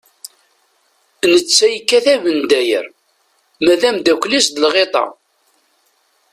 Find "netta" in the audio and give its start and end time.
1.31-1.67